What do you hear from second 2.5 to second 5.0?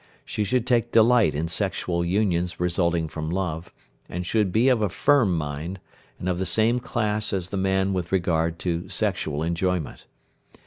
resulting from love, and should be of a